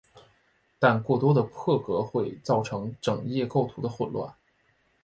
[0.79, 4.33] 但过多的破格会造成整页构图的混乱。